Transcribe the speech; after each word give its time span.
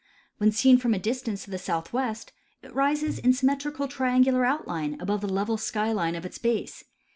When 0.39 0.51
seen 0.51 0.79
from 0.79 0.95
a 0.95 0.97
distance 0.97 1.43
to 1.45 1.51
the 1.51 1.59
southwest, 1.59 2.31
it 2.63 2.73
rises 2.73 3.19
in 3.19 3.33
symmetrical 3.33 3.87
triangular 3.87 4.45
outline 4.45 4.99
above 4.99 5.21
the 5.21 5.31
level 5.31 5.57
skyline 5.57 6.15
of 6.15 6.25
its 6.25 6.39
base. 6.39 6.83